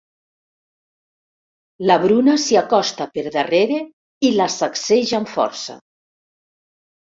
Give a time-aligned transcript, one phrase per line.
[1.91, 3.77] La Bruna s'hi acosta per darrere
[4.31, 5.77] i la sacseja amb força.